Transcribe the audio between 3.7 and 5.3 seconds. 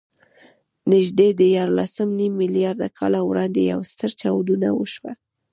یوه ستره چاودنه وشوه.